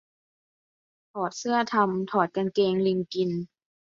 [1.11, 3.31] ถอดเสื้อทำ ถอดกางเกงลิงกิน